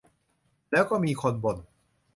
[0.71, 1.57] แล้วก็มีคนบ่น